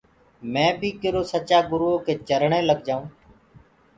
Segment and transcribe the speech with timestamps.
[0.51, 3.11] مي بي ڪِرو سچآ گُروٚئو ڪي چرني لگ جآئوٚنٚ۔